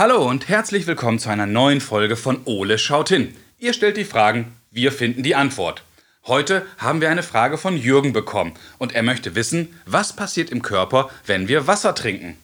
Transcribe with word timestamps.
Hallo 0.00 0.26
und 0.26 0.48
herzlich 0.48 0.86
willkommen 0.86 1.18
zu 1.18 1.28
einer 1.28 1.44
neuen 1.44 1.82
Folge 1.82 2.16
von 2.16 2.40
Ole 2.46 2.78
schaut 2.78 3.10
hin. 3.10 3.36
Ihr 3.58 3.74
stellt 3.74 3.98
die 3.98 4.06
Fragen, 4.06 4.56
wir 4.70 4.92
finden 4.92 5.22
die 5.22 5.34
Antwort. 5.34 5.82
Heute 6.26 6.64
haben 6.78 7.02
wir 7.02 7.10
eine 7.10 7.22
Frage 7.22 7.58
von 7.58 7.76
Jürgen 7.76 8.14
bekommen 8.14 8.54
und 8.78 8.94
er 8.94 9.02
möchte 9.02 9.34
wissen, 9.34 9.78
was 9.84 10.16
passiert 10.16 10.48
im 10.48 10.62
Körper, 10.62 11.10
wenn 11.26 11.48
wir 11.48 11.66
Wasser 11.66 11.94
trinken. 11.94 12.38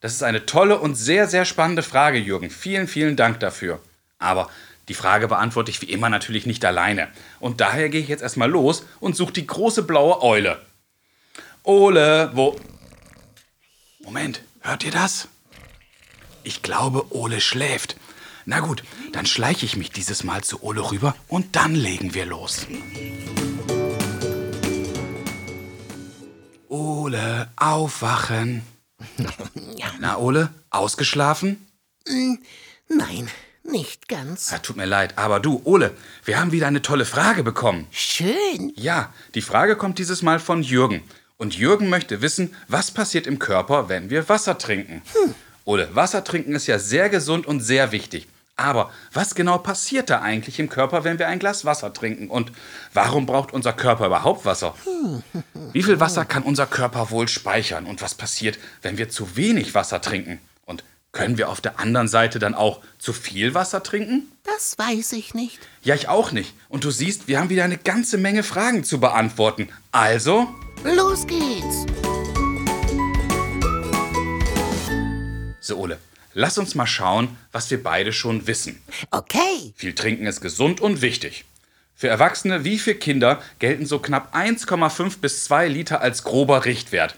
Das 0.00 0.12
ist 0.12 0.22
eine 0.22 0.46
tolle 0.46 0.78
und 0.78 0.94
sehr, 0.94 1.26
sehr 1.26 1.44
spannende 1.46 1.82
Frage, 1.82 2.16
Jürgen. 2.16 2.48
Vielen, 2.48 2.86
vielen 2.86 3.16
Dank 3.16 3.40
dafür. 3.40 3.80
Aber 4.20 4.48
die 4.86 4.94
Frage 4.94 5.26
beantworte 5.26 5.72
ich 5.72 5.82
wie 5.82 5.90
immer 5.90 6.10
natürlich 6.10 6.46
nicht 6.46 6.64
alleine. 6.64 7.08
Und 7.40 7.60
daher 7.60 7.88
gehe 7.88 8.02
ich 8.02 8.08
jetzt 8.08 8.22
erstmal 8.22 8.48
los 8.48 8.86
und 9.00 9.16
suche 9.16 9.32
die 9.32 9.48
große 9.48 9.82
blaue 9.82 10.22
Eule. 10.22 10.60
Ole, 11.64 12.30
wo. 12.34 12.54
Moment, 13.98 14.42
hört 14.60 14.84
ihr 14.84 14.92
das? 14.92 15.26
Ich 16.42 16.62
glaube, 16.62 17.14
Ole 17.14 17.40
schläft. 17.40 17.96
Na 18.46 18.60
gut, 18.60 18.82
dann 19.12 19.26
schleiche 19.26 19.66
ich 19.66 19.76
mich 19.76 19.90
dieses 19.90 20.24
Mal 20.24 20.42
zu 20.42 20.62
Ole 20.62 20.90
rüber 20.90 21.14
und 21.28 21.56
dann 21.56 21.74
legen 21.74 22.14
wir 22.14 22.26
los. 22.26 22.66
Ole, 26.68 27.48
aufwachen. 27.56 28.62
Na, 30.00 30.16
Ole, 30.18 30.48
ausgeschlafen? 30.70 31.66
Nein, 32.88 33.28
nicht 33.62 34.08
ganz. 34.08 34.50
Ja, 34.50 34.58
tut 34.58 34.76
mir 34.76 34.86
leid, 34.86 35.18
aber 35.18 35.40
du, 35.40 35.60
Ole, 35.64 35.94
wir 36.24 36.40
haben 36.40 36.52
wieder 36.52 36.66
eine 36.66 36.82
tolle 36.82 37.04
Frage 37.04 37.42
bekommen. 37.42 37.86
Schön. 37.90 38.72
Ja, 38.74 39.12
die 39.34 39.42
Frage 39.42 39.76
kommt 39.76 39.98
dieses 39.98 40.22
Mal 40.22 40.40
von 40.40 40.62
Jürgen. 40.62 41.02
Und 41.36 41.56
Jürgen 41.56 41.88
möchte 41.88 42.20
wissen, 42.20 42.54
was 42.68 42.90
passiert 42.90 43.26
im 43.26 43.38
Körper, 43.38 43.88
wenn 43.88 44.10
wir 44.10 44.28
Wasser 44.28 44.58
trinken. 44.58 45.02
Ole, 45.64 45.88
Wasser 45.94 46.24
trinken 46.24 46.54
ist 46.54 46.66
ja 46.66 46.78
sehr 46.78 47.08
gesund 47.08 47.46
und 47.46 47.60
sehr 47.60 47.92
wichtig. 47.92 48.28
Aber 48.56 48.90
was 49.14 49.34
genau 49.34 49.56
passiert 49.56 50.10
da 50.10 50.20
eigentlich 50.20 50.58
im 50.58 50.68
Körper, 50.68 51.02
wenn 51.02 51.18
wir 51.18 51.28
ein 51.28 51.38
Glas 51.38 51.64
Wasser 51.64 51.94
trinken? 51.94 52.28
Und 52.28 52.52
warum 52.92 53.24
braucht 53.24 53.52
unser 53.52 53.72
Körper 53.72 54.06
überhaupt 54.06 54.44
Wasser? 54.44 54.74
Wie 55.72 55.82
viel 55.82 55.98
Wasser 55.98 56.26
kann 56.26 56.42
unser 56.42 56.66
Körper 56.66 57.10
wohl 57.10 57.26
speichern? 57.26 57.86
Und 57.86 58.02
was 58.02 58.14
passiert, 58.14 58.58
wenn 58.82 58.98
wir 58.98 59.08
zu 59.08 59.36
wenig 59.36 59.74
Wasser 59.74 60.02
trinken? 60.02 60.40
Und 60.66 60.84
können 61.12 61.38
wir 61.38 61.48
auf 61.48 61.62
der 61.62 61.80
anderen 61.80 62.08
Seite 62.08 62.38
dann 62.38 62.54
auch 62.54 62.80
zu 62.98 63.14
viel 63.14 63.54
Wasser 63.54 63.82
trinken? 63.82 64.30
Das 64.44 64.78
weiß 64.78 65.12
ich 65.12 65.32
nicht. 65.32 65.58
Ja, 65.82 65.94
ich 65.94 66.08
auch 66.08 66.30
nicht. 66.30 66.52
Und 66.68 66.84
du 66.84 66.90
siehst, 66.90 67.28
wir 67.28 67.40
haben 67.40 67.48
wieder 67.48 67.64
eine 67.64 67.78
ganze 67.78 68.18
Menge 68.18 68.42
Fragen 68.42 68.84
zu 68.84 69.00
beantworten. 69.00 69.70
Also, 69.90 70.48
Los 70.84 71.26
geht's. 71.26 71.86
So 75.70 75.78
Ole, 75.78 75.98
lass 76.34 76.58
uns 76.58 76.74
mal 76.74 76.86
schauen, 76.86 77.36
was 77.52 77.70
wir 77.70 77.82
beide 77.82 78.12
schon 78.12 78.46
wissen. 78.46 78.82
Okay. 79.10 79.72
Viel 79.76 79.94
trinken 79.94 80.26
ist 80.26 80.40
gesund 80.40 80.80
und 80.80 81.00
wichtig. 81.00 81.44
Für 81.94 82.08
Erwachsene 82.08 82.64
wie 82.64 82.78
für 82.78 82.94
Kinder 82.94 83.42
gelten 83.58 83.86
so 83.86 83.98
knapp 83.98 84.34
1,5 84.34 85.20
bis 85.20 85.44
2 85.44 85.68
Liter 85.68 86.00
als 86.00 86.24
grober 86.24 86.64
Richtwert. 86.64 87.16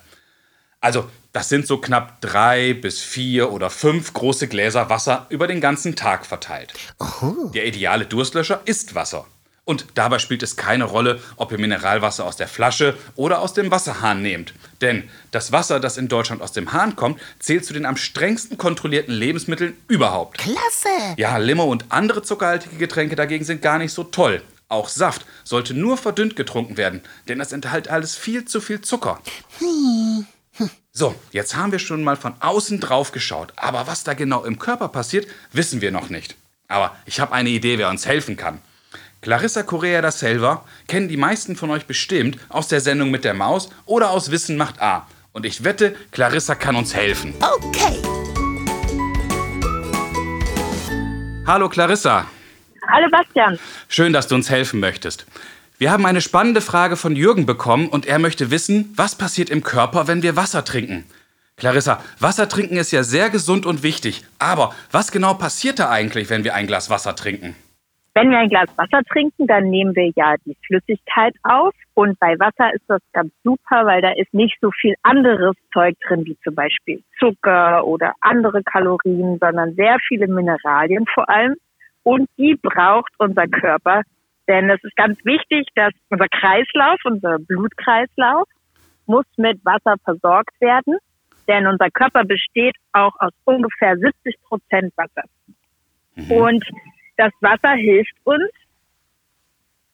Also, 0.80 1.08
das 1.32 1.48
sind 1.48 1.66
so 1.66 1.78
knapp 1.78 2.20
drei 2.20 2.74
bis 2.74 3.00
vier 3.00 3.52
oder 3.52 3.70
fünf 3.70 4.12
große 4.12 4.48
Gläser 4.48 4.90
Wasser 4.90 5.26
über 5.30 5.46
den 5.46 5.60
ganzen 5.60 5.96
Tag 5.96 6.26
verteilt. 6.26 6.74
Der 7.54 7.66
ideale 7.66 8.04
Durstlöscher 8.04 8.60
ist 8.66 8.94
Wasser. 8.94 9.26
Und 9.72 9.86
dabei 9.94 10.18
spielt 10.18 10.42
es 10.42 10.56
keine 10.56 10.84
Rolle, 10.84 11.18
ob 11.36 11.50
ihr 11.50 11.56
Mineralwasser 11.56 12.26
aus 12.26 12.36
der 12.36 12.46
Flasche 12.46 12.94
oder 13.16 13.40
aus 13.40 13.54
dem 13.54 13.70
Wasserhahn 13.70 14.20
nehmt. 14.20 14.52
Denn 14.82 15.08
das 15.30 15.50
Wasser, 15.50 15.80
das 15.80 15.96
in 15.96 16.08
Deutschland 16.08 16.42
aus 16.42 16.52
dem 16.52 16.74
Hahn 16.74 16.94
kommt, 16.94 17.18
zählt 17.38 17.64
zu 17.64 17.72
den 17.72 17.86
am 17.86 17.96
strengsten 17.96 18.58
kontrollierten 18.58 19.14
Lebensmitteln 19.14 19.74
überhaupt. 19.88 20.36
Klasse. 20.36 21.14
Ja, 21.16 21.38
Limo 21.38 21.64
und 21.64 21.86
andere 21.88 22.20
zuckerhaltige 22.20 22.76
Getränke 22.76 23.16
dagegen 23.16 23.46
sind 23.46 23.62
gar 23.62 23.78
nicht 23.78 23.94
so 23.94 24.04
toll. 24.04 24.42
Auch 24.68 24.90
Saft 24.90 25.24
sollte 25.42 25.72
nur 25.72 25.96
verdünnt 25.96 26.36
getrunken 26.36 26.76
werden, 26.76 27.00
denn 27.28 27.40
es 27.40 27.52
enthält 27.52 27.88
alles 27.88 28.14
viel 28.14 28.44
zu 28.44 28.60
viel 28.60 28.82
Zucker. 28.82 29.22
So, 30.92 31.14
jetzt 31.30 31.56
haben 31.56 31.72
wir 31.72 31.78
schon 31.78 32.04
mal 32.04 32.16
von 32.16 32.34
außen 32.40 32.78
drauf 32.78 33.10
geschaut, 33.10 33.54
aber 33.56 33.86
was 33.86 34.04
da 34.04 34.12
genau 34.12 34.44
im 34.44 34.58
Körper 34.58 34.88
passiert, 34.88 35.26
wissen 35.50 35.80
wir 35.80 35.92
noch 35.92 36.10
nicht. 36.10 36.36
Aber 36.68 36.94
ich 37.06 37.20
habe 37.20 37.32
eine 37.32 37.48
Idee, 37.48 37.78
wer 37.78 37.88
uns 37.88 38.04
helfen 38.04 38.36
kann. 38.36 38.60
Clarissa 39.22 39.62
Correa 39.62 40.02
da 40.02 40.10
Selva 40.10 40.64
kennen 40.88 41.06
die 41.06 41.16
meisten 41.16 41.54
von 41.54 41.70
euch 41.70 41.86
bestimmt 41.86 42.38
aus 42.48 42.66
der 42.66 42.80
Sendung 42.80 43.12
mit 43.12 43.22
der 43.22 43.34
Maus 43.34 43.70
oder 43.86 44.10
aus 44.10 44.32
Wissen 44.32 44.56
macht 44.56 44.82
A. 44.82 45.06
Und 45.30 45.46
ich 45.46 45.62
wette, 45.62 45.94
Clarissa 46.10 46.56
kann 46.56 46.74
uns 46.74 46.92
helfen. 46.92 47.32
Okay. 47.40 48.02
Hallo 51.46 51.68
Clarissa. 51.68 52.26
Hallo 52.88 53.06
Bastian. 53.12 53.60
Schön, 53.86 54.12
dass 54.12 54.26
du 54.26 54.34
uns 54.34 54.50
helfen 54.50 54.80
möchtest. 54.80 55.24
Wir 55.78 55.92
haben 55.92 56.04
eine 56.04 56.20
spannende 56.20 56.60
Frage 56.60 56.96
von 56.96 57.14
Jürgen 57.14 57.46
bekommen 57.46 57.88
und 57.88 58.06
er 58.06 58.18
möchte 58.18 58.50
wissen, 58.50 58.92
was 58.96 59.14
passiert 59.14 59.50
im 59.50 59.62
Körper, 59.62 60.08
wenn 60.08 60.24
wir 60.24 60.34
Wasser 60.34 60.64
trinken. 60.64 61.04
Clarissa, 61.56 62.02
Wasser 62.18 62.48
trinken 62.48 62.76
ist 62.76 62.90
ja 62.90 63.04
sehr 63.04 63.30
gesund 63.30 63.66
und 63.66 63.84
wichtig, 63.84 64.24
aber 64.40 64.74
was 64.90 65.12
genau 65.12 65.34
passiert 65.34 65.78
da 65.78 65.90
eigentlich, 65.90 66.28
wenn 66.28 66.42
wir 66.42 66.54
ein 66.54 66.66
Glas 66.66 66.90
Wasser 66.90 67.14
trinken? 67.14 67.54
Wenn 68.14 68.30
wir 68.30 68.38
ein 68.38 68.48
Glas 68.48 68.68
Wasser 68.76 69.02
trinken, 69.04 69.46
dann 69.46 69.70
nehmen 69.70 69.96
wir 69.96 70.12
ja 70.14 70.34
die 70.44 70.56
Flüssigkeit 70.66 71.34
auf. 71.44 71.74
Und 71.94 72.18
bei 72.20 72.38
Wasser 72.38 72.74
ist 72.74 72.84
das 72.86 73.00
ganz 73.12 73.32
super, 73.42 73.86
weil 73.86 74.02
da 74.02 74.10
ist 74.10 74.34
nicht 74.34 74.58
so 74.60 74.70
viel 74.70 74.94
anderes 75.02 75.56
Zeug 75.72 75.94
drin, 76.06 76.26
wie 76.26 76.36
zum 76.44 76.54
Beispiel 76.54 77.02
Zucker 77.18 77.86
oder 77.86 78.12
andere 78.20 78.62
Kalorien, 78.62 79.38
sondern 79.38 79.74
sehr 79.74 79.96
viele 80.06 80.26
Mineralien 80.28 81.06
vor 81.06 81.28
allem. 81.28 81.54
Und 82.02 82.28
die 82.36 82.58
braucht 82.60 83.12
unser 83.18 83.46
Körper. 83.46 84.02
Denn 84.46 84.68
es 84.68 84.82
ist 84.84 84.96
ganz 84.96 85.18
wichtig, 85.24 85.68
dass 85.74 85.92
unser 86.10 86.28
Kreislauf, 86.28 86.98
unser 87.04 87.38
Blutkreislauf, 87.38 88.46
muss 89.06 89.24
mit 89.36 89.64
Wasser 89.64 89.94
versorgt 90.04 90.60
werden. 90.60 90.98
Denn 91.48 91.66
unser 91.66 91.90
Körper 91.90 92.24
besteht 92.24 92.76
auch 92.92 93.14
aus 93.18 93.32
ungefähr 93.44 93.96
70 93.96 94.36
Prozent 94.42 94.92
Wasser. 94.96 95.24
Und 96.28 96.64
das 97.16 97.32
Wasser 97.40 97.72
hilft 97.72 98.14
uns, 98.24 98.50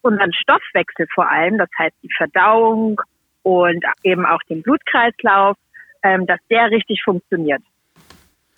unseren 0.02 0.32
Stoffwechsel 0.32 1.06
vor 1.14 1.30
allem, 1.30 1.58
das 1.58 1.68
heißt 1.78 1.96
die 2.02 2.10
Verdauung 2.16 3.00
und 3.42 3.84
eben 4.02 4.24
auch 4.26 4.40
den 4.48 4.62
Blutkreislauf, 4.62 5.56
ähm, 6.02 6.26
dass 6.26 6.40
der 6.50 6.70
richtig 6.70 7.02
funktioniert. 7.04 7.62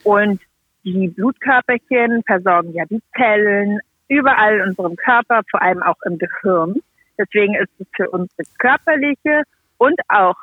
Und 0.04 0.40
die 0.84 1.08
Blutkörperchen 1.08 2.22
versorgen 2.26 2.72
ja 2.72 2.84
die 2.86 3.02
Zellen 3.16 3.80
überall 4.08 4.56
in 4.56 4.68
unserem 4.70 4.96
Körper, 4.96 5.42
vor 5.50 5.62
allem 5.62 5.82
auch 5.82 6.00
im 6.04 6.18
Gehirn. 6.18 6.80
Deswegen 7.18 7.54
ist 7.54 7.70
es 7.78 7.86
für 7.94 8.10
unsere 8.10 8.42
körperliche 8.58 9.42
und 9.78 9.98
auch 10.08 10.36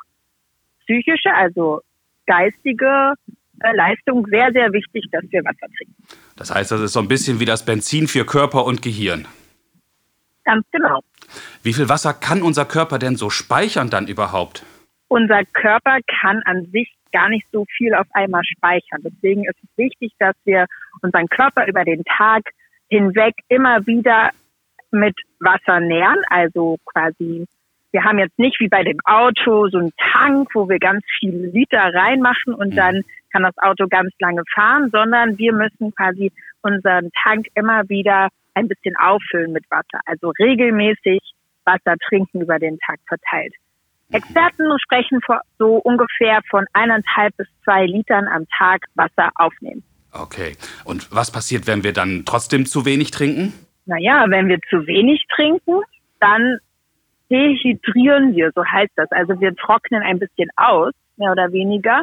psychische, 0.80 1.32
also 1.34 1.82
geistige 2.26 3.14
Leistung 3.60 4.26
sehr, 4.30 4.52
sehr 4.52 4.72
wichtig, 4.72 5.04
dass 5.10 5.24
wir 5.30 5.42
Wasser 5.44 5.66
trinken. 5.76 5.94
Das 6.36 6.54
heißt, 6.54 6.70
das 6.70 6.80
ist 6.80 6.92
so 6.92 7.00
ein 7.00 7.08
bisschen 7.08 7.40
wie 7.40 7.44
das 7.44 7.64
Benzin 7.64 8.08
für 8.08 8.24
Körper 8.24 8.64
und 8.64 8.82
Gehirn. 8.82 9.26
Ganz 10.44 10.66
genau. 10.70 11.00
Wie 11.62 11.72
viel 11.72 11.88
Wasser 11.88 12.14
kann 12.14 12.42
unser 12.42 12.64
Körper 12.64 12.98
denn 12.98 13.16
so 13.16 13.28
speichern 13.30 13.90
dann 13.90 14.06
überhaupt? 14.06 14.64
unser 15.08 15.44
Körper 15.44 15.98
kann 16.20 16.42
an 16.44 16.66
sich 16.70 16.94
gar 17.12 17.28
nicht 17.30 17.46
so 17.50 17.64
viel 17.76 17.94
auf 17.94 18.06
einmal 18.12 18.44
speichern. 18.44 19.00
Deswegen 19.02 19.44
ist 19.46 19.56
es 19.62 19.68
wichtig, 19.76 20.12
dass 20.18 20.36
wir 20.44 20.66
unseren 21.02 21.26
Körper 21.28 21.66
über 21.66 21.84
den 21.84 22.04
Tag 22.04 22.42
hinweg 22.88 23.34
immer 23.48 23.86
wieder 23.86 24.30
mit 24.90 25.16
Wasser 25.40 25.80
nähren. 25.80 26.18
Also 26.28 26.76
quasi, 26.84 27.46
wir 27.92 28.04
haben 28.04 28.18
jetzt 28.18 28.38
nicht 28.38 28.60
wie 28.60 28.68
bei 28.68 28.84
dem 28.84 28.98
Auto 29.04 29.68
so 29.68 29.78
einen 29.78 29.92
Tank, 30.12 30.48
wo 30.54 30.68
wir 30.68 30.78
ganz 30.78 31.02
viele 31.18 31.48
Liter 31.48 31.92
reinmachen 31.94 32.54
und 32.54 32.76
dann 32.76 33.02
kann 33.32 33.42
das 33.42 33.56
Auto 33.58 33.86
ganz 33.88 34.12
lange 34.20 34.42
fahren, 34.54 34.90
sondern 34.90 35.38
wir 35.38 35.52
müssen 35.52 35.94
quasi 35.94 36.32
unseren 36.62 37.10
Tank 37.22 37.46
immer 37.54 37.88
wieder 37.88 38.28
ein 38.54 38.68
bisschen 38.68 38.96
auffüllen 38.96 39.52
mit 39.52 39.64
Wasser. 39.70 40.00
Also 40.06 40.32
regelmäßig 40.38 41.20
Wasser 41.64 41.96
trinken 42.08 42.40
über 42.40 42.58
den 42.58 42.78
Tag 42.78 42.98
verteilt. 43.06 43.54
Experten 44.10 44.64
sprechen 44.82 45.20
so 45.58 45.76
ungefähr 45.76 46.40
von 46.48 46.64
eineinhalb 46.72 47.36
bis 47.36 47.46
zwei 47.62 47.84
Litern 47.84 48.26
am 48.26 48.46
Tag 48.56 48.86
Wasser 48.94 49.30
aufnehmen. 49.34 49.82
Okay. 50.12 50.56
Und 50.84 51.14
was 51.14 51.30
passiert, 51.30 51.66
wenn 51.66 51.84
wir 51.84 51.92
dann 51.92 52.24
trotzdem 52.24 52.64
zu 52.64 52.86
wenig 52.86 53.10
trinken? 53.10 53.52
Naja, 53.84 54.24
wenn 54.28 54.48
wir 54.48 54.58
zu 54.70 54.86
wenig 54.86 55.24
trinken, 55.34 55.82
dann 56.20 56.58
dehydrieren 57.30 58.34
wir, 58.34 58.52
so 58.54 58.64
heißt 58.64 58.92
das. 58.96 59.10
Also 59.12 59.40
wir 59.40 59.54
trocknen 59.54 60.02
ein 60.02 60.18
bisschen 60.18 60.48
aus, 60.56 60.92
mehr 61.16 61.32
oder 61.32 61.52
weniger. 61.52 62.02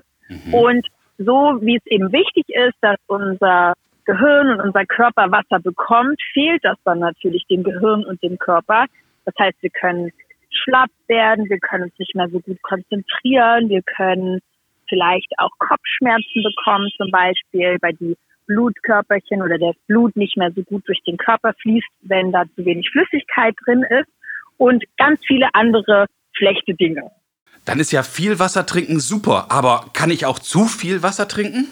Und 0.51 0.87
so 1.17 1.59
wie 1.61 1.77
es 1.77 1.85
eben 1.85 2.11
wichtig 2.11 2.45
ist, 2.49 2.75
dass 2.81 2.97
unser 3.07 3.73
Gehirn 4.05 4.51
und 4.51 4.61
unser 4.61 4.85
Körper 4.85 5.31
Wasser 5.31 5.59
bekommt, 5.59 6.21
fehlt 6.33 6.63
das 6.63 6.77
dann 6.83 6.99
natürlich 6.99 7.45
dem 7.47 7.63
Gehirn 7.63 8.05
und 8.05 8.21
dem 8.21 8.37
Körper. 8.37 8.85
Das 9.25 9.33
heißt, 9.39 9.57
wir 9.61 9.71
können 9.71 10.11
schlapp 10.51 10.91
werden, 11.07 11.49
wir 11.49 11.59
können 11.59 11.85
uns 11.85 11.99
nicht 11.99 12.15
mehr 12.15 12.29
so 12.29 12.39
gut 12.39 12.61
konzentrieren, 12.61 13.69
wir 13.69 13.81
können 13.81 14.39
vielleicht 14.87 15.31
auch 15.37 15.51
Kopfschmerzen 15.57 16.43
bekommen 16.43 16.89
zum 16.97 17.09
Beispiel, 17.09 17.77
weil 17.81 17.93
die 17.93 18.15
Blutkörperchen 18.47 19.41
oder 19.41 19.57
das 19.57 19.75
Blut 19.87 20.15
nicht 20.15 20.37
mehr 20.37 20.51
so 20.51 20.61
gut 20.61 20.87
durch 20.87 21.01
den 21.07 21.17
Körper 21.17 21.53
fließt, 21.61 21.89
wenn 22.01 22.31
da 22.31 22.43
zu 22.55 22.63
wenig 22.63 22.89
Flüssigkeit 22.91 23.55
drin 23.65 23.83
ist 23.89 24.09
und 24.57 24.83
ganz 24.97 25.19
viele 25.25 25.49
andere 25.53 26.05
schlechte 26.33 26.73
Dinge. 26.73 27.11
Dann 27.65 27.79
ist 27.79 27.91
ja 27.91 28.03
viel 28.03 28.39
Wasser 28.39 28.65
trinken 28.65 28.99
super, 28.99 29.47
aber 29.49 29.85
kann 29.93 30.11
ich 30.11 30.25
auch 30.25 30.39
zu 30.39 30.65
viel 30.65 31.01
Wasser 31.01 31.27
trinken? 31.27 31.67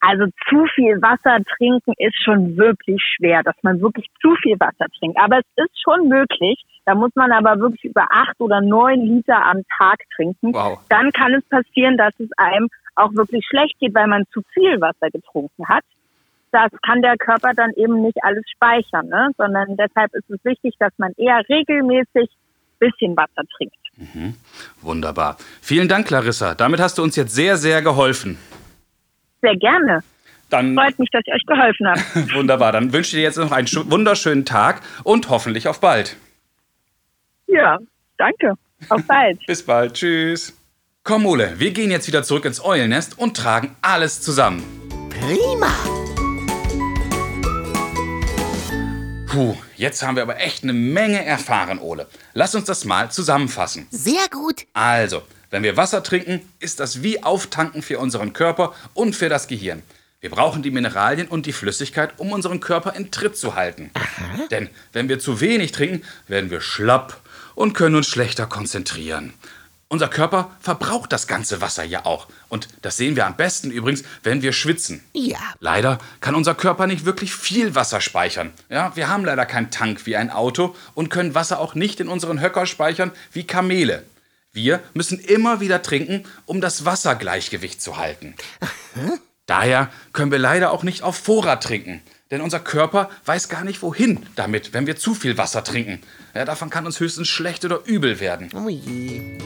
Also 0.00 0.26
zu 0.48 0.66
viel 0.74 1.00
Wasser 1.00 1.38
trinken 1.56 1.92
ist 1.98 2.16
schon 2.22 2.56
wirklich 2.56 3.02
schwer, 3.16 3.42
dass 3.42 3.56
man 3.62 3.80
wirklich 3.80 4.06
zu 4.20 4.34
viel 4.42 4.58
Wasser 4.60 4.86
trinkt. 4.98 5.18
Aber 5.18 5.38
es 5.38 5.64
ist 5.64 5.82
schon 5.82 6.08
möglich. 6.08 6.62
Da 6.84 6.94
muss 6.94 7.10
man 7.14 7.32
aber 7.32 7.58
wirklich 7.58 7.84
über 7.84 8.06
acht 8.10 8.38
oder 8.38 8.60
neun 8.60 9.00
Liter 9.00 9.44
am 9.44 9.62
Tag 9.78 9.98
trinken. 10.14 10.54
Wow. 10.54 10.78
Dann 10.88 11.10
kann 11.12 11.34
es 11.34 11.44
passieren, 11.48 11.96
dass 11.96 12.14
es 12.20 12.28
einem 12.36 12.68
auch 12.94 13.12
wirklich 13.14 13.44
schlecht 13.46 13.78
geht, 13.80 13.94
weil 13.94 14.06
man 14.06 14.24
zu 14.32 14.42
viel 14.52 14.80
Wasser 14.80 15.10
getrunken 15.10 15.68
hat. 15.68 15.84
Das 16.52 16.70
kann 16.84 17.02
der 17.02 17.16
Körper 17.16 17.52
dann 17.54 17.72
eben 17.76 18.02
nicht 18.02 18.16
alles 18.22 18.44
speichern, 18.54 19.08
ne? 19.08 19.30
sondern 19.36 19.76
deshalb 19.76 20.14
ist 20.14 20.30
es 20.30 20.42
wichtig, 20.44 20.74
dass 20.78 20.92
man 20.96 21.12
eher 21.16 21.42
regelmäßig 21.48 22.30
bisschen 22.78 23.16
Wasser 23.16 23.42
trinkt. 23.56 23.76
Wunderbar. 24.82 25.36
Vielen 25.62 25.88
Dank, 25.88 26.06
Clarissa. 26.06 26.54
Damit 26.54 26.80
hast 26.80 26.98
du 26.98 27.02
uns 27.02 27.16
jetzt 27.16 27.34
sehr, 27.34 27.56
sehr 27.56 27.82
geholfen. 27.82 28.36
Sehr 29.40 29.56
gerne. 29.56 30.02
Dann 30.50 30.74
Freut 30.74 30.98
mich, 30.98 31.08
dass 31.10 31.22
ich 31.26 31.32
euch 31.32 31.46
geholfen 31.46 31.88
habe. 31.88 32.00
wunderbar. 32.34 32.72
Dann 32.72 32.92
wünsche 32.92 33.08
ich 33.08 33.20
dir 33.20 33.22
jetzt 33.22 33.38
noch 33.38 33.52
einen 33.52 33.66
wunderschönen 33.90 34.44
Tag 34.44 34.82
und 35.02 35.28
hoffentlich 35.28 35.68
auf 35.68 35.80
bald. 35.80 36.16
ja, 37.46 37.78
danke. 38.16 38.54
Auf 38.88 39.02
bald. 39.06 39.40
Bis 39.46 39.64
bald. 39.64 39.94
Tschüss. 39.94 40.56
Komm, 41.02 41.26
Ole, 41.26 41.54
wir 41.58 41.70
gehen 41.70 41.90
jetzt 41.90 42.08
wieder 42.08 42.22
zurück 42.22 42.44
ins 42.44 42.62
Eulennest 42.64 43.18
und 43.18 43.36
tragen 43.36 43.76
alles 43.80 44.20
zusammen. 44.20 44.62
Prima. 45.08 46.05
Puh, 49.26 49.56
jetzt 49.76 50.02
haben 50.02 50.16
wir 50.16 50.22
aber 50.22 50.38
echt 50.40 50.62
eine 50.62 50.72
Menge 50.72 51.24
erfahren, 51.24 51.78
Ole. 51.80 52.06
Lass 52.32 52.54
uns 52.54 52.64
das 52.66 52.84
mal 52.84 53.10
zusammenfassen. 53.10 53.86
Sehr 53.90 54.28
gut. 54.30 54.66
Also, 54.72 55.22
wenn 55.50 55.62
wir 55.62 55.76
Wasser 55.76 56.02
trinken, 56.02 56.40
ist 56.60 56.80
das 56.80 57.02
wie 57.02 57.22
Auftanken 57.22 57.82
für 57.82 57.98
unseren 57.98 58.32
Körper 58.32 58.72
und 58.94 59.16
für 59.16 59.28
das 59.28 59.48
Gehirn. 59.48 59.82
Wir 60.20 60.30
brauchen 60.30 60.62
die 60.62 60.70
Mineralien 60.70 61.28
und 61.28 61.46
die 61.46 61.52
Flüssigkeit, 61.52 62.14
um 62.18 62.32
unseren 62.32 62.60
Körper 62.60 62.94
in 62.94 63.10
Tritt 63.10 63.36
zu 63.36 63.54
halten. 63.54 63.90
Denn 64.50 64.70
wenn 64.92 65.08
wir 65.08 65.18
zu 65.18 65.40
wenig 65.40 65.72
trinken, 65.72 66.02
werden 66.28 66.50
wir 66.50 66.60
schlapp 66.60 67.20
und 67.54 67.74
können 67.74 67.96
uns 67.96 68.08
schlechter 68.08 68.46
konzentrieren. 68.46 69.34
Unser 69.88 70.08
Körper 70.08 70.50
verbraucht 70.60 71.12
das 71.12 71.28
ganze 71.28 71.60
Wasser 71.60 71.84
ja 71.84 72.06
auch. 72.06 72.26
Und 72.48 72.68
das 72.82 72.96
sehen 72.96 73.14
wir 73.14 73.24
am 73.24 73.36
besten 73.36 73.70
übrigens, 73.70 74.02
wenn 74.24 74.42
wir 74.42 74.52
schwitzen. 74.52 75.04
Ja. 75.12 75.38
Leider 75.60 75.98
kann 76.20 76.34
unser 76.34 76.56
Körper 76.56 76.88
nicht 76.88 77.04
wirklich 77.04 77.32
viel 77.32 77.76
Wasser 77.76 78.00
speichern. 78.00 78.52
Ja, 78.68 78.96
wir 78.96 79.08
haben 79.08 79.24
leider 79.24 79.46
keinen 79.46 79.70
Tank 79.70 80.04
wie 80.04 80.16
ein 80.16 80.30
Auto 80.30 80.74
und 80.94 81.08
können 81.08 81.36
Wasser 81.36 81.60
auch 81.60 81.76
nicht 81.76 82.00
in 82.00 82.08
unseren 82.08 82.40
Höcker 82.40 82.66
speichern 82.66 83.12
wie 83.32 83.44
Kamele. 83.44 84.02
Wir 84.52 84.82
müssen 84.92 85.20
immer 85.20 85.60
wieder 85.60 85.82
trinken, 85.82 86.24
um 86.46 86.60
das 86.60 86.84
Wassergleichgewicht 86.84 87.80
zu 87.80 87.96
halten. 87.96 88.34
Daher 89.46 89.92
können 90.12 90.32
wir 90.32 90.40
leider 90.40 90.72
auch 90.72 90.82
nicht 90.82 91.02
auf 91.02 91.16
Vorrat 91.16 91.62
trinken. 91.62 92.02
Denn 92.32 92.40
unser 92.40 92.58
Körper 92.58 93.08
weiß 93.24 93.48
gar 93.48 93.62
nicht 93.62 93.82
wohin 93.82 94.26
damit, 94.34 94.72
wenn 94.72 94.88
wir 94.88 94.96
zu 94.96 95.14
viel 95.14 95.38
Wasser 95.38 95.62
trinken. 95.62 96.00
Ja, 96.34 96.44
davon 96.44 96.70
kann 96.70 96.86
uns 96.86 96.98
höchstens 96.98 97.28
schlecht 97.28 97.64
oder 97.64 97.84
übel 97.84 98.18
werden. 98.18 98.48
Oh 98.52 98.68
je. 98.68 99.38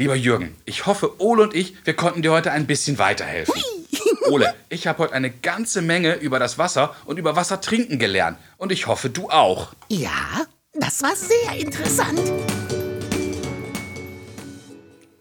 Lieber 0.00 0.14
Jürgen, 0.14 0.56
ich 0.64 0.86
hoffe, 0.86 1.20
Ole 1.20 1.42
und 1.42 1.54
ich, 1.54 1.74
wir 1.84 1.92
konnten 1.92 2.22
dir 2.22 2.32
heute 2.32 2.52
ein 2.52 2.66
bisschen 2.66 2.96
weiterhelfen. 2.96 3.62
Ole, 4.30 4.54
ich 4.70 4.86
habe 4.86 5.00
heute 5.00 5.12
eine 5.12 5.28
ganze 5.28 5.82
Menge 5.82 6.14
über 6.14 6.38
das 6.38 6.56
Wasser 6.56 6.96
und 7.04 7.18
über 7.18 7.36
Wasser 7.36 7.60
trinken 7.60 7.98
gelernt. 7.98 8.38
Und 8.56 8.72
ich 8.72 8.86
hoffe, 8.86 9.10
du 9.10 9.28
auch. 9.28 9.74
Ja, 9.90 10.46
das 10.72 11.02
war 11.02 11.14
sehr 11.14 11.54
interessant. 11.54 12.18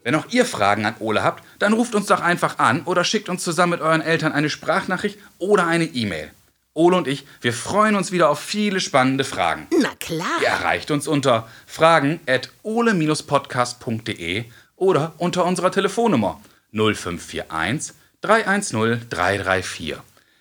Wenn 0.05 0.15
auch 0.15 0.27
ihr 0.29 0.45
Fragen 0.45 0.85
an 0.85 0.95
Ole 0.99 1.23
habt, 1.23 1.43
dann 1.59 1.73
ruft 1.73 1.93
uns 1.93 2.05
doch 2.05 2.21
einfach 2.21 2.57
an 2.59 2.83
oder 2.83 3.03
schickt 3.03 3.27
uns 3.27 3.43
zusammen 3.43 3.71
mit 3.71 3.81
euren 3.81 3.99
Eltern 3.99 4.31
eine 4.31 4.49
Sprachnachricht 4.49 5.19
oder 5.39 5.67
eine 5.67 5.83
E-Mail. 5.83 6.31
Ole 6.73 6.95
und 6.95 7.09
ich, 7.09 7.25
wir 7.41 7.51
freuen 7.51 7.95
uns 7.95 8.13
wieder 8.13 8.29
auf 8.29 8.39
viele 8.39 8.79
spannende 8.79 9.25
Fragen. 9.25 9.67
Na 9.81 9.89
klar. 9.99 10.39
Ihr 10.41 10.47
erreicht 10.47 10.89
uns 10.89 11.05
unter 11.05 11.49
fragen 11.65 12.21
at 12.27 12.49
ole-podcast.de 12.63 14.45
oder 14.79 15.13
unter 15.17 15.45
unserer 15.45 15.71
Telefonnummer 15.71 16.41
0541 16.71 17.93
310 18.21 19.09
334. 19.09 19.95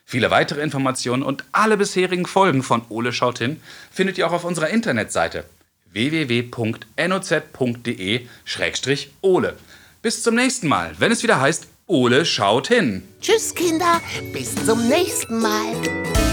Viele 0.05 0.31
weitere 0.31 0.63
Informationen 0.63 1.23
und 1.23 1.45
alle 1.53 1.77
bisherigen 1.77 2.25
Folgen 2.25 2.63
von 2.63 2.83
Ole 2.89 3.13
schaut 3.13 3.39
hin 3.39 3.61
findet 3.93 4.17
ihr 4.17 4.27
auch 4.27 4.33
auf 4.33 4.45
unserer 4.45 4.71
Internetseite 4.71 5.45
www.noz.de-ole. 5.93 6.77
Bis 10.01 10.23
zum 10.23 10.35
nächsten 10.35 10.69
Mal, 10.69 10.95
wenn 10.99 11.13
es 11.13 11.23
wieder 11.23 11.41
heißt 11.41 11.67
Ole 11.87 12.27
schaut 12.27 12.69
hin. 12.69 13.03
Tschüss, 13.21 13.55
Kinder. 13.55 14.01
Bis 14.33 14.55
zum 14.67 14.89
nächsten 14.89 15.41
Mal. 15.41 16.28